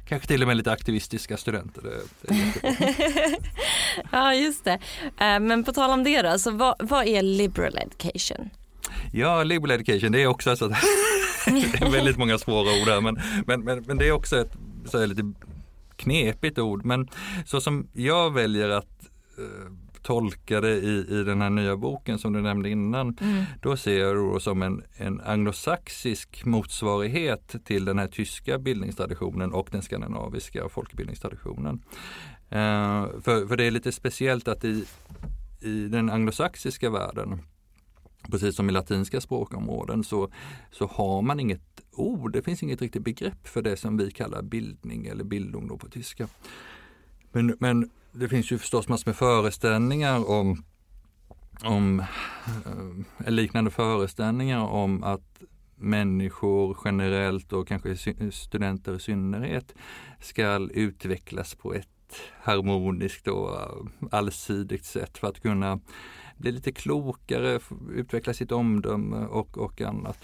kanske 0.08 0.28
till 0.28 0.42
och 0.42 0.48
med 0.48 0.56
lite 0.56 0.72
aktivistiska 0.72 1.36
studenter. 1.36 1.82
Ja 4.12 4.34
just 4.34 4.64
det. 4.64 4.78
Eh, 5.18 5.40
men 5.40 5.64
på 5.64 5.72
tal 5.72 5.90
om 5.90 6.04
det 6.04 6.22
då, 6.22 6.38
så 6.38 6.50
vad, 6.50 6.74
vad 6.78 7.06
är 7.06 7.22
liberal 7.22 7.78
education? 7.78 8.50
Ja, 9.12 9.42
liberal 9.42 9.70
education 9.70 10.12
det 10.12 10.22
är 10.22 10.26
också 10.26 10.50
alltså, 10.50 10.68
det 11.44 11.82
är 11.86 11.90
väldigt 11.92 12.18
många 12.18 12.38
svåra 12.38 12.82
ord 12.82 12.88
här 12.88 13.00
men, 13.00 13.18
men, 13.46 13.64
men, 13.64 13.84
men 13.86 13.98
det 13.98 14.08
är 14.08 14.12
också 14.12 14.40
ett 14.40 14.52
så 14.84 14.98
här, 14.98 15.06
lite 15.06 15.32
knepigt 15.96 16.58
ord. 16.58 16.84
Men 16.84 17.08
så 17.46 17.60
som 17.60 17.88
jag 17.92 18.34
väljer 18.34 18.68
att 18.68 19.08
uh, 19.38 19.72
tolka 20.02 20.60
det 20.60 20.76
i, 20.76 21.06
i 21.08 21.24
den 21.24 21.40
här 21.40 21.50
nya 21.50 21.76
boken 21.76 22.18
som 22.18 22.32
du 22.32 22.40
nämnde 22.40 22.68
innan, 22.70 23.18
mm. 23.20 23.44
då 23.62 23.76
ser 23.76 24.00
jag 24.00 24.34
det 24.34 24.40
som 24.40 24.62
en, 24.62 24.82
en 24.96 25.20
anglosaxisk 25.20 26.44
motsvarighet 26.44 27.54
till 27.64 27.84
den 27.84 27.98
här 27.98 28.06
tyska 28.06 28.58
bildningstraditionen 28.58 29.52
och 29.52 29.68
den 29.72 29.82
skandinaviska 29.82 30.68
folkbildningstraditionen. 30.68 31.82
Eh, 32.50 33.06
för, 33.20 33.46
för 33.46 33.56
det 33.56 33.64
är 33.64 33.70
lite 33.70 33.92
speciellt 33.92 34.48
att 34.48 34.64
i, 34.64 34.84
i 35.60 35.88
den 35.88 36.10
anglosaxiska 36.10 36.90
världen 36.90 37.38
precis 38.30 38.56
som 38.56 38.68
i 38.68 38.72
latinska 38.72 39.20
språkområden 39.20 40.04
så, 40.04 40.30
så 40.70 40.86
har 40.86 41.22
man 41.22 41.40
inget 41.40 41.80
ord, 41.92 42.32
det 42.32 42.42
finns 42.42 42.62
inget 42.62 42.82
riktigt 42.82 43.04
begrepp 43.04 43.48
för 43.48 43.62
det 43.62 43.76
som 43.76 43.96
vi 43.96 44.10
kallar 44.10 44.42
bildning 44.42 45.06
eller 45.06 45.24
bildung 45.24 45.68
då 45.68 45.78
på 45.78 45.88
tyska. 45.88 46.28
Men, 47.32 47.56
men 47.60 47.90
det 48.12 48.28
finns 48.28 48.52
ju 48.52 48.58
förstås 48.58 48.88
massor 48.88 49.08
med 49.08 49.16
föreställningar 49.16 50.30
om, 50.30 50.64
om 51.64 52.00
eh, 53.20 53.30
liknande 53.32 53.70
föreställningar 53.70 54.60
om 54.60 55.04
att 55.04 55.42
människor 55.76 56.78
generellt 56.84 57.52
och 57.52 57.68
kanske 57.68 57.96
studenter 58.32 58.96
i 58.96 59.00
synnerhet 59.00 59.74
ska 60.20 60.68
utvecklas 60.72 61.54
på 61.54 61.74
ett 61.74 61.88
harmoniskt 62.42 63.28
och 63.28 63.58
allsidigt 64.10 64.84
sätt 64.84 65.18
för 65.18 65.28
att 65.28 65.40
kunna 65.40 65.80
bli 66.36 66.52
lite 66.52 66.72
klokare, 66.72 67.60
utveckla 67.90 68.34
sitt 68.34 68.52
omdöme 68.52 69.26
och, 69.26 69.58
och 69.58 69.80
annat. 69.80 70.18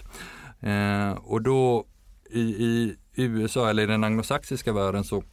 Eh, 0.59 1.11
och 1.11 1.41
då 1.41 1.85
i, 2.29 2.39
i, 2.39 2.97
USA 3.15 3.69
eller 3.69 3.83
i 3.83 3.85
den 3.85 4.03
anglosaxiska 4.03 4.73
världen 4.73 5.03
så, 5.03 5.23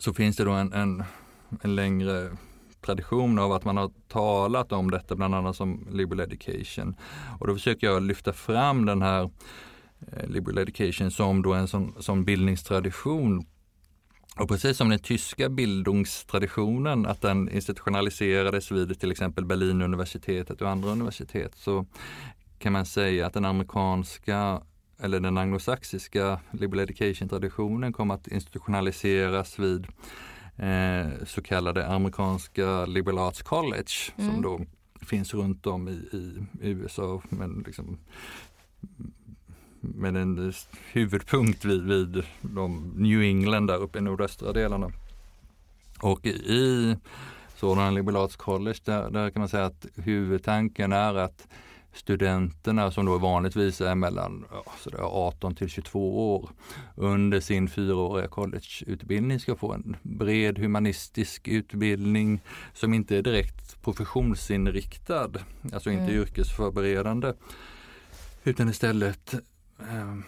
så 0.00 0.14
finns 0.14 0.36
det 0.36 0.44
då 0.44 0.52
en, 0.52 0.72
en, 0.72 1.04
en 1.62 1.74
längre 1.74 2.36
tradition 2.80 3.38
av 3.38 3.52
att 3.52 3.64
man 3.64 3.76
har 3.76 3.90
talat 4.08 4.72
om 4.72 4.90
detta 4.90 5.14
bland 5.16 5.34
annat 5.34 5.56
som 5.56 5.88
liberal 5.90 6.20
education. 6.20 6.94
Och 7.40 7.46
då 7.46 7.54
försöker 7.54 7.86
jag 7.86 8.02
lyfta 8.02 8.32
fram 8.32 8.86
den 8.86 9.02
här 9.02 9.30
eh, 10.12 10.28
liberal 10.28 10.58
education 10.58 11.10
som 11.10 11.42
då 11.42 11.52
en 11.52 11.68
sån, 11.68 11.94
sån 11.98 12.24
bildningstradition 12.24 13.46
och 14.36 14.48
precis 14.48 14.76
som 14.76 14.88
den 14.88 14.98
tyska 14.98 15.48
bildungstraditionen, 15.48 17.06
att 17.06 17.20
den 17.20 17.48
institutionaliserades 17.48 18.70
vid 18.70 19.00
till 19.00 19.10
exempel 19.10 19.44
Berlinuniversitetet 19.44 20.62
och 20.62 20.70
andra 20.70 20.90
universitet, 20.90 21.54
så 21.54 21.86
kan 22.58 22.72
man 22.72 22.86
säga 22.86 23.26
att 23.26 23.34
den 23.34 23.44
amerikanska 23.44 24.62
eller 25.00 25.20
den 25.20 25.38
anglosaxiska 25.38 26.40
liberal 26.50 26.84
education-traditionen 26.84 27.92
kom 27.92 28.10
att 28.10 28.28
institutionaliseras 28.28 29.58
vid 29.58 29.86
eh, 30.56 31.24
så 31.26 31.42
kallade 31.42 31.86
amerikanska 31.86 32.86
liberal 32.86 33.18
arts 33.18 33.42
college 33.42 34.12
mm. 34.16 34.30
som 34.30 34.42
då 34.42 34.60
finns 35.06 35.34
runt 35.34 35.66
om 35.66 35.88
i, 35.88 35.92
i 36.62 36.68
USA. 36.68 37.22
Men 37.28 37.62
liksom, 37.66 37.98
med 39.82 40.16
en 40.16 40.52
huvudpunkt 40.92 41.64
vid, 41.64 41.82
vid 41.82 42.24
de 42.40 42.92
New 42.96 43.22
England 43.22 43.66
där 43.66 43.76
uppe 43.76 43.98
i 43.98 44.00
nordöstra 44.00 44.52
delarna. 44.52 44.92
Och 46.00 46.26
i 46.26 46.96
sådana 47.56 47.90
liberal 47.90 48.24
arts 48.24 48.36
college 48.36 48.78
där, 48.84 49.10
där 49.10 49.30
kan 49.30 49.40
man 49.40 49.48
säga 49.48 49.64
att 49.64 49.86
huvudtanken 49.94 50.92
är 50.92 51.14
att 51.14 51.48
studenterna 51.92 52.90
som 52.90 53.06
då 53.06 53.18
vanligtvis 53.18 53.80
är 53.80 53.94
mellan 53.94 54.44
ja, 54.92 54.98
18 54.98 55.54
till 55.54 55.68
22 55.68 56.34
år 56.34 56.50
under 56.94 57.40
sin 57.40 57.68
fyraåriga 57.68 58.28
collegeutbildning 58.28 59.40
ska 59.40 59.56
få 59.56 59.72
en 59.72 59.96
bred 60.02 60.58
humanistisk 60.58 61.48
utbildning 61.48 62.40
som 62.74 62.94
inte 62.94 63.16
är 63.16 63.22
direkt 63.22 63.82
professionsinriktad, 63.82 65.30
alltså 65.72 65.90
inte 65.90 66.04
mm. 66.04 66.16
yrkesförberedande 66.16 67.32
utan 68.44 68.68
istället 68.68 69.34
Ehm, 69.90 70.24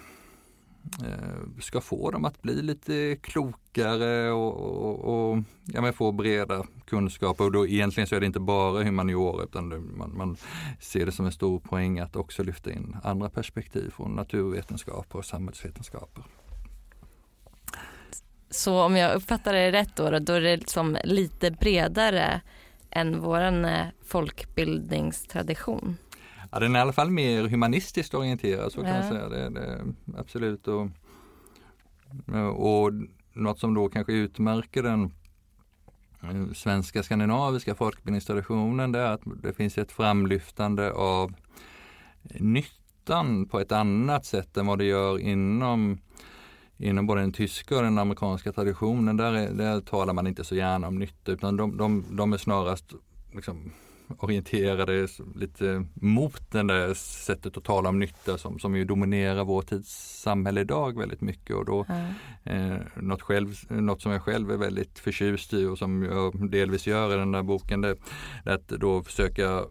eh, 1.06 1.60
ska 1.60 1.80
få 1.80 2.10
dem 2.10 2.24
att 2.24 2.42
bli 2.42 2.62
lite 2.62 3.16
klokare 3.16 4.30
och, 4.30 4.54
och, 4.56 5.30
och 5.30 5.38
ja, 5.64 5.80
men 5.80 5.92
få 5.92 6.12
breda 6.12 6.64
kunskaper. 6.86 7.44
Och 7.44 7.52
då 7.52 7.66
egentligen 7.66 8.06
så 8.06 8.14
är 8.16 8.20
det 8.20 8.26
inte 8.26 8.40
bara 8.40 8.82
humaniora 8.82 9.44
utan 9.44 9.68
det, 9.68 9.78
man, 9.78 10.16
man, 10.16 10.36
ser 10.80 11.06
det 11.06 11.12
som 11.12 11.26
en 11.26 11.32
stor 11.32 11.58
poäng 11.60 11.98
att 11.98 12.16
också 12.16 12.42
lyfta 12.42 12.72
in 12.72 12.96
andra 13.02 13.30
perspektiv 13.30 13.90
från 13.90 14.14
naturvetenskaper 14.14 15.18
och 15.18 15.24
samhällsvetenskaper. 15.24 16.24
Så 18.50 18.82
om 18.82 18.96
jag 18.96 19.14
uppfattar 19.14 19.52
det 19.52 19.72
rätt 19.72 19.96
då, 19.96 20.18
då 20.18 20.32
är 20.32 20.40
det 20.40 20.56
liksom 20.56 20.96
lite 21.04 21.50
bredare 21.50 22.40
än 22.90 23.20
våran 23.20 23.64
eh, 23.64 23.86
folkbildningstradition? 24.06 25.96
Ja, 26.54 26.60
den 26.60 26.74
är 26.74 26.78
i 26.78 26.82
alla 26.82 26.92
fall 26.92 27.10
mer 27.10 27.48
humanistiskt 27.48 28.14
orienterad, 28.14 28.72
så 28.72 28.80
kan 28.80 28.90
ja. 28.90 29.00
man 29.00 29.08
säga. 29.08 29.28
Det, 29.28 29.50
det, 29.50 29.84
absolut. 30.16 30.68
Och, 30.68 30.88
och 32.56 32.92
något 33.32 33.58
som 33.58 33.74
då 33.74 33.88
kanske 33.88 34.12
utmärker 34.12 34.82
den 34.82 35.12
eh, 36.22 36.52
svenska 36.54 37.02
skandinaviska 37.02 37.74
folkbildningstraditionen 37.74 38.92
det 38.92 38.98
är 38.98 39.12
att 39.12 39.20
det 39.42 39.52
finns 39.52 39.78
ett 39.78 39.92
framlyftande 39.92 40.92
av 40.92 41.34
nyttan 42.22 43.48
på 43.48 43.60
ett 43.60 43.72
annat 43.72 44.24
sätt 44.24 44.56
än 44.56 44.66
vad 44.66 44.78
det 44.78 44.84
gör 44.84 45.18
inom, 45.18 45.98
inom 46.76 47.06
både 47.06 47.20
den 47.20 47.32
tyska 47.32 47.76
och 47.76 47.82
den 47.82 47.98
amerikanska 47.98 48.52
traditionen. 48.52 49.16
Där, 49.16 49.32
är, 49.32 49.52
där 49.52 49.80
talar 49.80 50.12
man 50.12 50.26
inte 50.26 50.44
så 50.44 50.54
gärna 50.54 50.88
om 50.88 50.98
nytta 50.98 51.32
utan 51.32 51.56
de, 51.56 51.76
de, 51.76 52.04
de 52.10 52.32
är 52.32 52.38
snarast 52.38 52.92
liksom, 53.32 53.72
orienterade 54.18 55.08
lite 55.34 55.86
mot 55.94 56.50
det 56.50 56.62
där 56.62 56.94
sättet 56.94 57.56
att 57.56 57.64
tala 57.64 57.88
om 57.88 57.98
nytta 57.98 58.38
som, 58.38 58.58
som 58.58 58.76
ju 58.76 58.84
dominerar 58.84 59.44
vår 59.44 59.62
tids 59.62 60.20
samhälle 60.22 60.60
idag 60.60 60.98
väldigt 60.98 61.20
mycket. 61.20 61.56
Och 61.56 61.64
då, 61.64 61.86
mm. 61.88 62.72
eh, 62.72 62.80
något, 62.96 63.22
själv, 63.22 63.54
något 63.68 64.02
som 64.02 64.12
jag 64.12 64.22
själv 64.22 64.50
är 64.50 64.56
väldigt 64.56 64.98
förtjust 64.98 65.52
i 65.52 65.64
och 65.64 65.78
som 65.78 66.02
jag 66.02 66.50
delvis 66.50 66.86
gör 66.86 67.14
i 67.14 67.16
den 67.16 67.32
där 67.32 67.42
boken, 67.42 67.80
det 67.80 67.88
är 68.44 68.54
att 68.54 68.68
då 68.68 69.02
försöka 69.02 69.64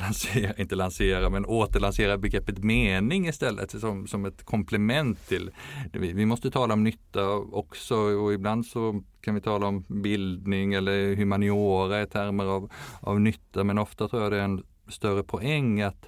lansera, 0.00 0.54
inte 0.56 0.74
lansera, 0.74 1.30
men 1.30 1.46
återlansera 1.46 2.18
begreppet 2.18 2.58
mening 2.58 3.28
istället 3.28 3.70
som, 3.70 4.06
som 4.06 4.24
ett 4.24 4.44
komplement 4.44 5.28
till, 5.28 5.50
vi, 5.92 6.12
vi 6.12 6.26
måste 6.26 6.50
tala 6.50 6.74
om 6.74 6.84
nytta 6.84 7.28
också 7.32 7.96
och 7.96 8.32
ibland 8.32 8.66
så 8.66 9.02
kan 9.20 9.34
vi 9.34 9.40
tala 9.40 9.66
om 9.66 9.84
bildning 9.88 10.74
eller 10.74 11.14
humaniora 11.14 12.02
i 12.02 12.06
termer 12.06 12.44
av, 12.44 12.72
av 13.00 13.20
nytta 13.20 13.64
men 13.64 13.78
ofta 13.78 14.08
tror 14.08 14.22
jag 14.22 14.32
det 14.32 14.38
är 14.38 14.44
en 14.44 14.62
större 14.88 15.22
poäng 15.22 15.80
att, 15.80 16.06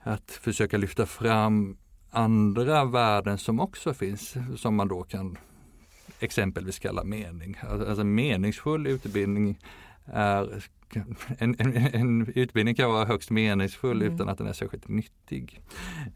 att 0.00 0.30
försöka 0.30 0.76
lyfta 0.76 1.06
fram 1.06 1.76
andra 2.10 2.84
värden 2.84 3.38
som 3.38 3.60
också 3.60 3.94
finns 3.94 4.36
som 4.56 4.74
man 4.74 4.88
då 4.88 5.02
kan 5.02 5.38
exempelvis 6.18 6.78
kalla 6.78 7.04
mening. 7.04 7.56
Alltså, 7.60 7.88
alltså 7.88 8.04
meningsfull 8.04 8.86
utbildning 8.86 9.58
är 10.06 10.64
en, 11.38 11.56
en, 11.58 11.76
en, 11.76 12.32
utbildning 12.34 12.74
kan 12.74 12.90
vara 12.90 13.04
högst 13.04 13.30
meningsfull 13.30 14.02
mm. 14.02 14.14
utan 14.14 14.28
att 14.28 14.38
den 14.38 14.46
är 14.46 14.52
särskilt 14.52 14.88
nyttig. 14.88 15.62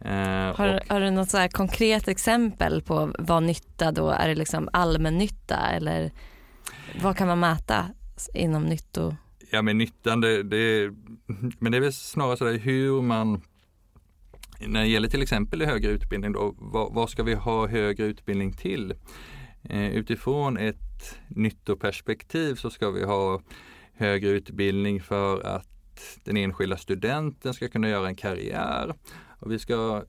Eh, 0.01 0.13
har, 0.57 0.75
och, 0.75 0.81
har, 0.89 1.01
du 1.01 1.11
något 1.11 1.31
så 1.31 1.49
konkret 1.53 2.09
exempel 2.09 2.83
på 2.83 3.15
vad 3.19 3.43
nytta 3.43 3.93
då 3.93 4.11
är? 4.11 4.29
det 4.29 4.35
liksom 4.35 4.69
allmännytta 4.73 5.57
eller 5.57 6.11
vad 7.03 7.17
kan 7.17 7.29
man 7.29 7.41
mäta 7.41 7.87
inom 8.35 8.65
nytto? 8.65 9.17
Ja 9.51 9.63
men 9.63 9.79
nyttan, 9.79 10.21
det, 10.21 10.43
det, 10.43 10.93
men 11.59 11.73
det 11.73 11.79
är 11.79 11.83
väl 11.83 11.93
snarare 11.93 12.37
så 12.37 12.45
där 12.45 12.59
hur 12.59 13.03
man 13.03 13.41
när 14.67 14.81
det 14.81 14.87
gäller 14.87 15.09
till 15.09 15.23
exempel 15.23 15.63
högre 15.63 15.91
utbildning 15.91 16.33
då, 16.33 16.55
vad, 16.59 16.95
vad 16.95 17.11
ska 17.11 17.23
vi 17.23 17.35
ha 17.35 17.67
högre 17.67 18.05
utbildning 18.05 18.53
till? 18.53 18.95
Eh, 19.63 19.89
utifrån 19.89 20.57
ett 20.57 21.19
nyttoperspektiv 21.29 22.55
så 22.55 22.71
ska 22.71 22.91
vi 22.91 23.05
ha 23.05 23.41
högre 23.99 24.31
utbildning 24.31 25.01
för 25.01 25.41
att 25.47 26.19
den 26.25 26.37
enskilda 26.37 26.77
studenten 26.77 27.55
ska 27.55 27.69
kunna 27.69 27.89
göra 27.89 28.09
en 28.09 28.17
karriär. 28.17 28.95
Och 29.41 29.53
vi 29.53 29.59
ska 29.59 29.77
ha 29.77 30.05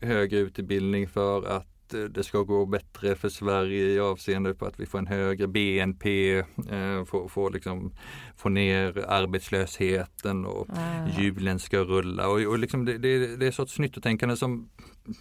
högre 0.00 0.38
utbildning 0.38 1.08
för 1.08 1.44
att 1.46 1.68
det 2.10 2.24
ska 2.24 2.42
gå 2.42 2.66
bättre 2.66 3.14
för 3.14 3.28
Sverige 3.28 3.84
i 3.84 4.00
avseende 4.00 4.54
på 4.54 4.66
att 4.66 4.80
vi 4.80 4.86
får 4.86 4.98
en 4.98 5.06
högre 5.06 5.46
BNP, 5.46 6.38
eh, 6.38 7.04
får, 7.04 7.28
får, 7.28 7.50
liksom, 7.50 7.92
få 8.36 8.48
ner 8.48 9.04
arbetslösheten 9.08 10.44
och 10.46 10.68
mm. 10.70 11.10
hjulen 11.18 11.58
ska 11.58 11.78
rulla. 11.78 12.28
Och, 12.28 12.40
och 12.40 12.58
liksom 12.58 12.84
det, 12.84 12.98
det, 12.98 13.36
det 13.36 13.46
är 13.46 13.48
ett 13.48 13.54
sorts 13.54 13.78
nyttotänkande 13.78 14.36
som 14.36 14.68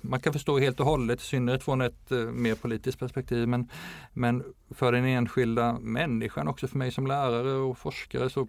man 0.01 0.19
kan 0.19 0.33
förstå 0.33 0.59
helt 0.59 0.79
och 0.79 0.85
hållet, 0.85 1.19
i 1.19 1.23
synnerhet 1.23 1.63
från 1.63 1.81
ett 1.81 2.11
eh, 2.11 2.17
mer 2.17 2.55
politiskt 2.55 2.99
perspektiv. 2.99 3.47
Men, 3.47 3.69
men 4.13 4.43
för 4.69 4.91
den 4.91 5.05
enskilda 5.05 5.79
människan, 5.79 6.47
också 6.47 6.67
för 6.67 6.77
mig 6.77 6.91
som 6.91 7.07
lärare 7.07 7.51
och 7.51 7.77
forskare, 7.77 8.29
så, 8.29 8.47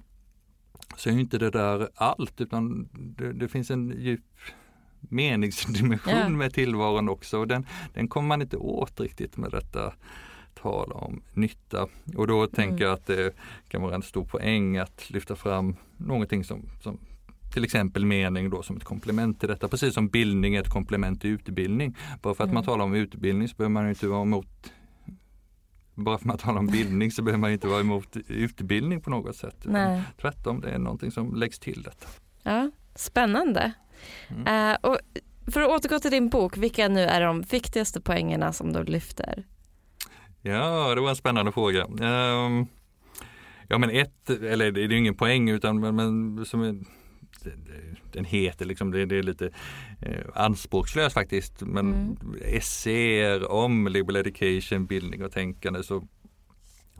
så 0.97 1.09
är 1.09 1.13
inte 1.13 1.39
det 1.39 1.51
där 1.51 1.89
allt 1.95 2.41
utan 2.41 2.89
det, 2.93 3.33
det 3.33 3.49
finns 3.49 3.71
en 3.71 3.95
djup 4.01 4.21
meningsdimension 5.01 6.15
ja. 6.15 6.29
med 6.29 6.55
tillvaron 6.55 7.09
också. 7.09 7.39
Och 7.39 7.49
den, 7.49 7.67
den 7.95 8.09
kommer 8.09 8.29
man 8.29 8.43
inte 8.43 8.57
åt 8.57 9.01
riktigt 9.01 9.37
med 9.37 9.51
detta 9.51 9.93
tala 10.55 10.95
om 10.95 11.23
nytta. 11.33 11.89
Och 12.17 12.27
då 12.27 12.47
tänker 12.47 12.73
mm. 12.73 12.83
jag 12.83 12.93
att 12.93 13.07
det 13.07 13.35
kan 13.69 13.83
vara 13.83 13.95
en 13.95 14.03
stor 14.03 14.25
poäng 14.25 14.77
att 14.77 15.11
lyfta 15.11 15.37
fram 15.37 15.77
någonting 15.97 16.45
som, 16.45 16.63
som 16.83 16.99
till 17.53 17.65
exempel 17.65 18.07
mening 18.07 18.51
då 18.51 18.63
som 18.63 18.77
ett 18.77 18.85
komplement 18.85 19.41
till 19.41 19.49
detta. 19.49 19.69
Precis 19.69 19.95
som 19.95 20.09
bildning 20.09 20.55
är 20.55 20.61
ett 20.61 20.71
komplement 20.71 21.21
till 21.21 21.31
utbildning. 21.31 21.97
Bara 22.23 22.35
för 22.35 22.45
att 22.45 22.49
mm. 22.49 22.55
man 22.55 22.65
talar 22.65 22.85
om 22.85 22.95
utbildning 22.95 23.49
så 23.49 23.57
behöver 23.57 23.73
man 23.73 23.89
inte 23.89 24.07
vara 24.07 24.23
emot 24.23 24.73
bara 25.95 26.19
för 26.19 26.23
att 26.23 26.25
man 26.25 26.39
talar 26.39 26.59
om 26.59 26.67
bildning 26.67 27.11
så 27.11 27.23
behöver 27.23 27.41
man 27.41 27.53
inte 27.53 27.67
vara 27.67 27.81
emot 27.81 28.17
utbildning 28.29 29.01
på 29.01 29.11
något 29.11 29.37
sätt. 29.37 29.57
Nej. 29.65 30.03
Tvärtom, 30.21 30.61
det 30.61 30.71
är 30.71 30.79
någonting 30.79 31.11
som 31.11 31.35
läggs 31.35 31.59
till 31.59 31.83
detta. 31.83 32.07
Ja, 32.43 32.71
Spännande. 32.95 33.73
Mm. 34.29 34.71
Uh, 34.71 34.77
och 34.81 34.99
för 35.53 35.61
att 35.61 35.69
återgå 35.69 35.99
till 35.99 36.11
din 36.11 36.29
bok, 36.29 36.57
vilka 36.57 36.89
nu 36.89 37.01
är 37.01 37.21
de 37.21 37.43
viktigaste 37.43 38.01
poängerna 38.01 38.53
som 38.53 38.73
du 38.73 38.85
lyfter? 38.85 39.45
Ja, 40.43 40.95
det 40.95 41.01
var 41.01 41.11
en 41.11 41.17
spännande 41.17 41.53
fråga. 41.53 41.85
Um, 41.85 42.67
ja 43.69 43.79
men 43.79 43.91
ett, 43.91 44.31
eller 44.31 44.73
det 44.73 44.81
är 44.81 44.93
ingen 44.93 45.15
poäng 45.15 45.51
utan 45.51 45.81
men, 45.81 45.97
men 45.97 46.45
som 46.45 46.63
är, 46.63 46.77
den 48.13 48.25
heter 48.25 48.65
liksom, 48.65 48.91
det, 48.91 49.07
det 49.07 49.19
är 49.19 49.23
lite 49.23 49.51
eh, 50.01 50.25
anspråkslöst 50.35 51.15
faktiskt. 51.15 51.61
Men 51.61 51.95
mm. 51.95 52.17
essäer 52.43 53.51
om 53.51 53.89
liberal 53.89 54.17
education, 54.17 54.87
bildning 54.87 55.25
och 55.25 55.33
tänkande 55.33 55.83
så 55.83 56.09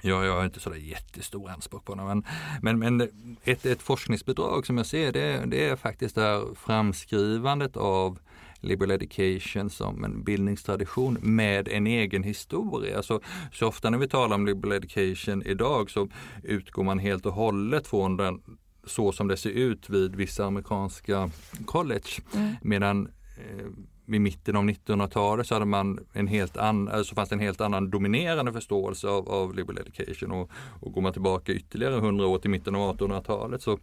Ja, 0.05 0.25
jag 0.25 0.37
har 0.37 0.45
inte 0.45 0.61
sådär 0.61 0.77
jättestor 0.77 1.51
anspråk 1.51 1.85
på 1.85 1.95
det. 1.95 2.03
Men, 2.03 2.25
men, 2.63 2.79
men 2.79 3.09
ett, 3.45 3.67
ett 3.67 3.83
forskningsbidrag 3.83 4.67
som 4.67 4.77
jag 4.77 4.87
ser 4.87 5.13
det, 5.13 5.45
det 5.47 5.69
är 5.69 5.77
faktiskt 5.77 6.15
det 6.15 6.21
här 6.23 6.55
framskrivandet 6.55 7.77
av 7.77 8.19
liberal 8.61 8.91
education 8.91 9.71
som 9.71 10.05
en 10.05 10.25
bildningstradition 10.25 11.19
med 11.21 11.69
en 11.69 11.87
egen 11.87 12.23
historia. 12.23 13.03
Så, 13.03 13.21
så 13.53 13.67
ofta 13.69 13.91
när 13.91 13.99
vi 13.99 14.09
talar 14.09 14.37
om 14.37 14.47
liberal 14.47 14.73
education 14.73 15.43
idag 15.43 15.91
så 15.91 16.09
utgår 16.43 16.83
man 16.83 16.99
helt 16.99 17.27
och 17.27 17.33
hållet 17.33 17.87
från 17.87 18.17
den 18.17 18.43
så 18.85 19.13
som 19.13 19.29
det 19.29 19.37
ser 19.37 19.51
ut 19.51 19.91
vid 19.91 20.17
vissa 20.17 20.45
amerikanska 20.45 21.31
college. 21.65 22.09
Mm. 22.35 22.55
Medan 22.63 23.09
eh, 23.39 23.67
vid 24.07 24.21
mitten 24.21 24.57
av 24.57 24.65
1900-talet 24.65 25.47
så 25.47 25.55
hade 25.55 25.67
man 25.67 26.07
en 26.13 26.27
helt 26.27 26.57
annan, 26.57 27.05
så 27.05 27.15
fanns 27.15 27.29
det 27.29 27.35
en 27.35 27.41
helt 27.41 27.61
annan 27.61 27.91
dominerande 27.91 28.53
förståelse 28.53 29.09
av, 29.09 29.29
av 29.29 29.55
liberal 29.55 29.79
education 29.79 30.33
och, 30.33 30.51
och 30.81 30.93
går 30.93 31.03
man 31.03 31.13
tillbaka 31.13 31.53
ytterligare 31.53 31.97
100 31.97 32.27
år 32.27 32.39
till 32.39 32.51
mitten 32.51 32.75
av 32.75 32.97
1800-talet 32.97 33.63
så, 33.63 33.79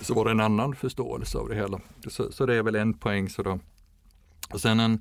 så 0.00 0.14
var 0.14 0.24
det 0.24 0.30
en 0.30 0.40
annan 0.40 0.74
förståelse 0.74 1.38
av 1.38 1.48
det 1.48 1.54
hela. 1.54 1.80
Så, 2.06 2.32
så 2.32 2.46
det 2.46 2.54
är 2.54 2.62
väl 2.62 2.74
en 2.74 2.94
poäng. 2.94 3.28
Så 3.28 3.42
då. 3.42 3.58
Och 4.52 4.60
sen 4.60 4.80
en, 4.80 5.00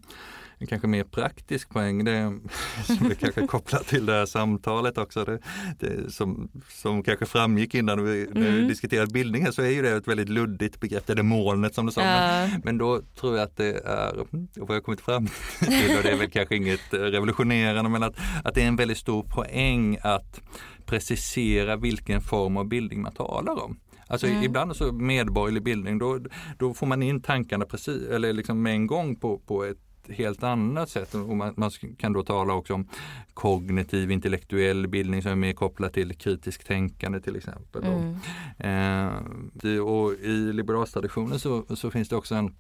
en 0.60 0.68
kanske 0.68 0.88
mer 0.88 1.04
praktisk 1.04 1.70
poäng, 1.70 2.04
det, 2.04 2.40
som 2.86 3.10
vi 3.10 3.16
kanske 3.16 3.48
kopplar 3.48 3.80
till 3.80 4.06
det 4.06 4.14
här 4.14 4.26
samtalet 4.26 4.98
också, 4.98 5.26
det, 5.26 5.40
det 5.80 6.12
som, 6.12 6.50
som 6.70 7.04
kanske 7.04 7.26
framgick 7.26 7.76
innan 7.76 8.04
vi, 8.04 8.22
mm. 8.22 8.34
när 8.34 8.52
vi 8.52 8.58
mm. 8.58 8.68
diskuterade 8.68 9.12
bildning, 9.12 9.52
så 9.52 9.62
är 9.62 9.70
ju 9.70 9.82
det 9.82 9.92
ett 9.92 10.08
väldigt 10.08 10.30
luddigt 10.30 10.80
begrepp, 10.80 11.08
det 11.08 11.14
är 11.14 11.18
det 11.18 11.24
molnet 11.24 11.76
som 11.76 11.86
du 11.86 11.92
sa. 11.92 12.02
Ja. 12.02 12.50
Men, 12.64 12.78
då 12.78 13.02
tror 13.20 13.38
jag 13.38 13.44
att 13.44 13.58
det 13.58 13.78
är, 13.86 14.20
och 14.20 14.28
vad 14.68 14.76
jag 14.76 14.84
kommit 14.84 15.02
fram 15.02 15.28
till, 15.60 15.98
och 15.98 16.04
det 16.04 16.12
är 16.12 16.18
väl 16.18 16.30
kanske 16.30 16.56
inget 16.56 16.94
revolutionerande, 16.94 17.90
men 17.90 18.04
att, 18.04 18.16
att 18.44 18.56
det 18.56 18.64
är 18.64 18.68
en 18.68 18.76
väldigt 18.76 18.98
stor 18.98 19.24
poäng 19.24 19.98
att 20.02 20.42
precisera 20.86 21.76
vilken 21.76 22.22
form 22.22 22.58
av 22.58 22.68
bildning 22.68 23.02
man 23.02 23.14
talar 23.14 23.64
om. 23.64 23.80
Alltså 24.08 24.28
mm. 24.28 24.44
ibland 24.44 24.76
så 24.76 24.92
medborgerlig 24.92 25.64
bildning, 25.64 25.98
då, 25.98 26.20
då 26.58 26.74
får 26.74 26.88
man 26.88 27.04
in 27.04 27.22
tankarna 27.22 27.66
precis, 27.66 28.10
eller 28.10 28.34
liksom 28.34 28.62
med 28.62 28.74
en 28.74 28.88
gång 28.88 29.16
på, 29.16 29.40
på 29.40 29.64
ett 29.64 29.78
helt 30.10 30.44
annat 30.44 30.90
sätt. 30.90 31.16
Och 31.16 31.38
man, 31.38 31.54
man, 31.58 31.72
kan 31.98 32.14
då 32.14 32.24
tala 32.24 32.54
också 32.54 32.74
om 32.74 32.88
kognitiv 33.34 34.12
intellektuell 34.12 34.88
bildning 34.88 35.22
som 35.22 35.32
är 35.32 35.36
mer 35.36 35.54
kopplad 35.54 35.94
till 35.94 36.16
kritiskt 36.16 36.68
tänkande 36.68 37.22
till 37.22 37.36
exempel. 37.36 37.84
Mm. 37.84 38.16
Eh, 38.58 39.80
och 39.80 40.14
I 40.14 40.54
liberaltraditionen 40.54 41.40
så, 41.40 41.66
så 41.76 41.92
finns 41.92 42.10
det 42.10 42.16
också 42.16 42.36
en, 42.36 42.56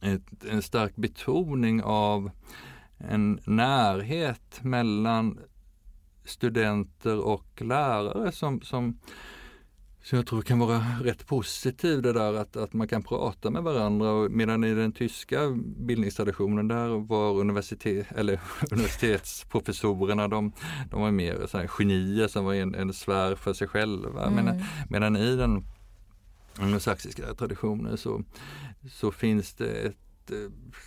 ett, 0.00 0.44
en 0.50 0.62
stark 0.62 0.96
betoning 0.96 1.82
av 1.82 2.30
en 2.98 3.40
närhet 3.44 4.60
mellan 4.62 5.38
studenter 6.24 7.18
och 7.18 7.62
lärare 7.62 8.32
som, 8.32 8.60
som 8.60 8.98
så 10.02 10.16
jag 10.16 10.26
tror 10.26 10.38
det 10.38 10.44
kan 10.44 10.58
vara 10.58 10.84
rätt 11.02 11.26
positivt 11.26 12.02
det 12.02 12.12
där 12.12 12.34
att, 12.34 12.56
att 12.56 12.72
man 12.72 12.88
kan 12.88 13.02
prata 13.02 13.50
med 13.50 13.62
varandra 13.62 14.28
medan 14.28 14.64
i 14.64 14.74
den 14.74 14.92
tyska 14.92 15.50
bildningstraditionen 15.76 16.68
där 16.68 16.88
var 16.88 17.40
universitet, 17.40 18.06
eller 18.16 18.40
universitetsprofessorerna 18.70 20.28
de, 20.28 20.52
de 20.90 21.00
var 21.00 21.10
mer 21.10 21.46
så 21.46 21.58
här 21.58 21.70
genier 21.78 22.28
som 22.28 22.44
var 22.44 22.54
en, 22.54 22.74
en 22.74 22.92
sfär 22.92 23.34
för 23.34 23.52
sig 23.52 23.68
själva. 23.68 24.26
Mm. 24.26 24.44
Medan, 24.44 24.62
medan 24.88 25.16
i 25.16 25.36
den 25.36 25.64
anglosaxiska 26.58 27.34
traditionen 27.34 27.96
så, 27.98 28.22
så 28.90 29.12
finns 29.12 29.54
det 29.54 29.66
ett 29.66 30.09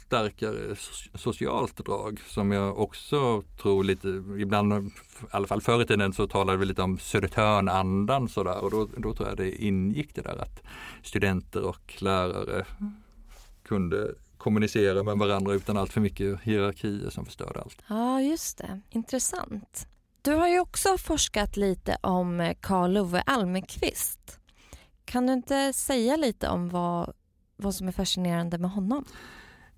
Starkare 0.06 0.76
socialt 1.16 1.78
drag 1.78 2.20
som 2.28 2.52
jag 2.52 2.80
också 2.80 3.44
tror 3.62 3.84
lite, 3.84 4.08
ibland, 4.40 4.74
i 4.74 4.92
alla 5.32 5.48
fall 5.48 5.62
förr 5.62 5.82
i 5.82 5.86
tiden 5.86 6.14
så 6.14 6.28
talade 6.28 6.58
vi 6.58 6.66
lite 6.66 6.82
om 6.82 6.98
Södertörnandan 6.98 8.30
sådär 8.30 8.64
och 8.64 8.72
då, 8.72 8.90
då 8.98 9.14
tror 9.14 9.30
jag 9.30 9.38
det 9.38 9.64
ingick 9.64 10.16
det 10.16 10.22
där 10.22 10.42
att 10.42 10.64
studenter 11.04 11.62
och 11.62 11.94
lärare 12.02 12.66
kunde 13.64 14.16
kommunicera 14.38 15.04
med 15.04 15.18
varandra 15.18 15.54
utan 15.54 15.78
allt 15.78 15.94
för 15.94 16.02
mycket 16.02 16.42
hierarkier 16.42 17.10
som 17.10 17.26
förstörde 17.26 17.62
allt. 17.62 17.82
Ja, 17.88 18.22
just 18.22 18.58
det. 18.58 18.82
Intressant. 18.90 19.88
Du 20.22 20.34
har 20.34 20.48
ju 20.48 20.60
också 20.60 20.98
forskat 20.98 21.58
lite 21.58 21.98
om 22.02 22.54
Karl 22.62 22.98
Ove 22.98 23.24
Almqvist. 23.26 24.40
Kan 25.06 25.28
du 25.28 25.34
inte 25.34 25.74
säga 25.74 26.16
lite 26.16 26.50
om 26.50 26.70
vad 26.70 27.14
vad 27.56 27.76
som 27.76 27.88
är 27.88 27.92
fascinerande 27.92 28.58
med 28.58 28.72
honom? 28.72 29.06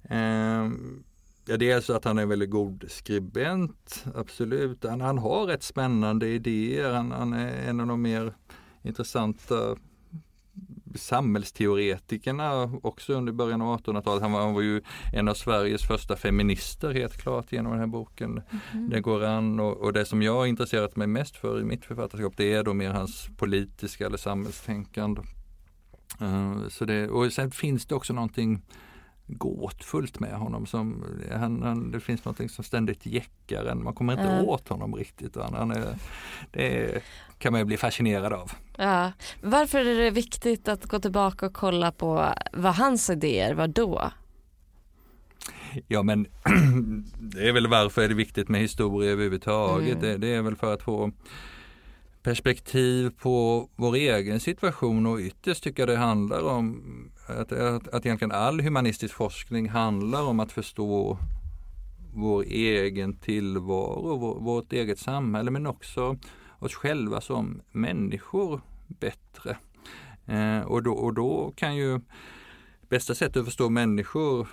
Eh, 0.10 0.70
ja, 1.46 1.58
dels 1.58 1.90
att 1.90 2.06
han 2.06 2.18
är 2.18 2.26
väldigt 2.26 2.50
god 2.50 2.86
skribent, 2.88 4.06
absolut. 4.16 4.84
Han, 4.84 5.02
han 5.02 5.18
har 5.18 5.46
rätt 5.46 5.64
spännande 5.64 6.28
idéer. 6.28 6.94
Han, 6.94 7.12
han, 7.12 7.34
är 7.34 7.70
en 7.70 7.80
av 7.80 7.88
de 7.88 8.02
mer 8.02 8.34
intressanta 8.82 9.76
samhällsteoretikerna 10.96 12.64
också 12.84 13.14
under 13.14 13.34
början 13.34 13.62
av 13.62 13.80
1800-talet. 13.80 14.22
Han 14.22 14.32
var, 14.32 14.42
han 14.42 14.54
var 14.54 14.62
ju 14.62 14.82
en 15.14 15.28
av 15.28 15.34
Sveriges 15.34 15.88
första 15.88 16.16
feminister 16.16 16.94
helt 16.94 17.18
klart 17.18 17.52
genom 17.52 17.72
den 17.72 17.80
här 17.80 17.88
boken. 17.88 18.42
Mm. 18.74 18.90
Det 18.90 19.02
går 19.02 19.24
an 19.24 19.60
och, 19.60 19.78
och, 19.78 19.94
det 19.94 20.06
som 20.06 20.22
jag 20.22 20.34
har 20.34 20.46
intresserat 20.46 20.96
mig 20.96 21.08
mest 21.08 21.36
för 21.36 21.62
i 21.62 21.64
mitt 21.64 21.86
författarskap 21.86 22.34
det 22.38 22.54
är 22.54 22.64
då 22.64 22.74
mer 22.74 22.90
hans 22.90 23.30
politiska 23.38 24.06
eller 24.06 24.18
samhällstänkande. 24.18 25.22
Uh, 26.22 26.68
så 26.70 26.86
det, 26.86 27.08
och 27.10 27.34
sen 27.34 27.52
finns 27.52 27.86
det 27.86 27.96
också 27.96 28.14
någonting 28.14 28.62
gåtfullt 29.28 30.20
med 30.20 30.34
honom. 30.34 30.66
Som, 30.66 31.06
han, 31.32 31.64
han, 31.64 31.92
det 31.92 32.00
finns 32.00 32.26
någonting 32.26 32.50
som 32.50 32.64
ständigt 32.64 33.06
jäckar 33.06 33.66
en. 33.66 33.84
Man 33.84 33.94
kommer 33.94 34.14
inte 34.14 34.26
mm. 34.26 34.46
åt 34.46 34.70
honom 34.70 34.96
riktigt. 34.96 35.36
Han, 35.36 35.54
han 35.54 35.72
är, 35.72 35.96
det 36.52 37.04
kan 37.38 37.52
man 37.52 37.62
ju 37.62 37.66
bli 37.66 37.78
fascinerad 37.78 38.34
av. 38.34 38.52
Ja. 38.78 39.12
Varför 39.42 39.86
är 39.86 40.04
det 40.04 40.10
viktigt 40.10 40.68
att 40.68 40.86
gå 40.86 41.00
tillbaka 41.00 41.46
och 41.46 41.54
kolla 41.54 41.92
på 41.92 42.34
vad 42.54 42.76
hans 42.76 43.10
idéer 43.10 43.54
var 43.54 43.68
då? 43.68 44.12
Ja 45.88 46.04
men 46.04 46.24
det 47.20 47.48
är 47.48 47.54
väl 47.54 47.68
varför 47.68 48.02
är 48.02 48.08
det 48.08 48.16
viktigt 48.16 48.50
med 48.50 48.62
historia 48.62 49.12
överhuvudtaget. 49.12 49.98
Mm. 49.98 50.02
Det, 50.02 50.18
det 50.18 50.36
är 50.36 50.42
väl 50.42 50.56
för 50.56 50.74
att 50.74 50.82
få 50.82 51.12
perspektiv 52.26 53.10
på 53.10 53.70
vår 53.76 53.96
egen 53.96 54.40
situation 54.40 55.06
och 55.06 55.20
ytterst 55.20 55.64
tycker 55.64 55.82
jag 55.82 55.90
det 55.90 55.98
handlar 55.98 56.44
om 56.44 56.84
att, 57.28 57.52
att, 57.52 57.88
att 57.88 58.06
egentligen 58.06 58.32
all 58.32 58.62
humanistisk 58.62 59.14
forskning 59.16 59.70
handlar 59.70 60.24
om 60.24 60.40
att 60.40 60.52
förstå 60.52 61.18
vår 62.14 62.44
egen 62.44 63.18
tillvaro, 63.18 64.18
vår, 64.18 64.40
vårt 64.40 64.74
eget 64.74 65.00
samhälle 65.00 65.52
men 65.52 65.68
också 65.68 66.18
oss 66.60 66.74
själva 66.74 67.22
som 67.22 67.62
människor 67.72 68.62
bättre. 68.88 69.58
Eh, 70.26 70.62
och, 70.62 70.84
då, 70.84 70.94
och 70.94 71.14
då 71.14 71.54
kan 71.56 71.76
ju 71.76 72.00
bästa 72.90 73.16
sättet 73.16 73.38
att 73.38 73.46
förstå 73.46 73.70
människor 73.70 74.48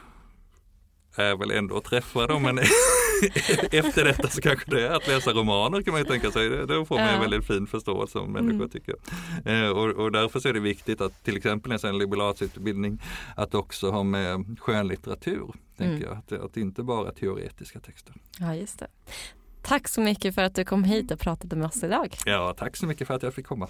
är 1.17 1.37
väl 1.37 1.51
ändå 1.51 1.77
att 1.77 1.85
träffa 1.85 2.27
dem. 2.27 2.43
Men 2.43 2.59
efter 3.73 4.05
detta 4.05 4.29
så 4.29 4.41
kanske 4.41 4.71
det 4.71 4.87
är 4.87 4.91
att 4.91 5.09
läsa 5.09 5.31
romaner 5.31 5.83
kan 5.83 5.93
man 5.93 6.01
ju 6.01 6.09
tänka 6.09 6.31
sig. 6.31 6.67
Då 6.67 6.85
får 6.85 6.99
man 6.99 7.09
en 7.09 7.21
väldigt 7.21 7.47
fin 7.47 7.67
förståelse 7.67 8.19
om 8.19 8.33
människor 8.33 8.55
mm. 8.55 8.69
tycker. 8.69 8.95
Eh, 9.45 9.69
och, 9.69 9.89
och 9.89 10.13
därför 10.13 10.41
så 10.41 10.49
är 10.49 10.53
det 10.53 10.61
viktigt 10.61 11.01
att 11.01 11.25
till 11.25 11.37
exempel 11.37 11.73
en 11.85 11.99
liberalutbildning 11.99 13.03
att 13.37 13.55
också 13.55 13.91
ha 13.91 14.03
med 14.03 14.57
skönlitteratur. 14.61 15.53
Tänker 15.77 16.07
mm. 16.07 16.09
jag. 16.09 16.19
Att, 16.19 16.45
att 16.45 16.57
inte 16.57 16.83
bara 16.83 17.13
teoretiska 17.13 17.81
texter. 17.81 18.15
Ja, 18.39 18.55
just 18.55 18.79
det. 18.79 18.87
Tack 19.63 19.89
så 19.89 20.01
mycket 20.01 20.35
för 20.35 20.43
att 20.43 20.55
du 20.55 20.65
kom 20.65 20.85
hit 20.85 21.11
och 21.11 21.19
pratade 21.19 21.57
med 21.57 21.67
oss 21.67 21.85
idag. 21.85 22.17
Ja, 22.27 22.55
tack 22.59 22.77
så 22.77 22.87
mycket 22.87 23.07
för 23.07 23.15
att 23.15 23.23
jag 23.23 23.35
fick 23.35 23.47
komma. 23.47 23.69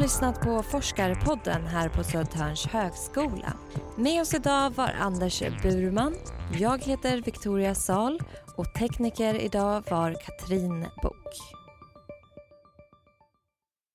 Har 0.00 0.04
lyssnat 0.04 0.40
på 0.40 0.62
Forskarpodden 0.62 1.66
här 1.66 1.88
på 1.88 2.04
Södertörns 2.04 2.66
högskola. 2.66 3.52
Med 3.96 4.20
oss 4.20 4.34
idag 4.34 4.70
var 4.70 4.94
Anders 5.00 5.42
Burman. 5.62 6.14
Jag 6.58 6.84
heter 6.84 7.22
Victoria 7.22 7.74
Sal 7.74 8.20
och 8.56 8.74
tekniker 8.74 9.34
idag 9.34 9.84
var 9.90 10.16
Katrin 10.26 10.86
Bok. 11.02 11.59